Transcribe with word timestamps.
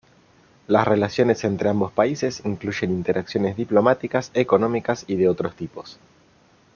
Las 0.65 0.87
relaciones 0.87 1.43
entre 1.43 1.69
ambos 1.69 1.91
países 1.91 2.41
incluyen 2.43 2.89
interacciones 2.89 3.55
diplomáticas, 3.55 4.31
económicas 4.33 5.03
y 5.05 5.15
de 5.15 5.29
otros 5.29 5.55
tipos. 5.55 5.99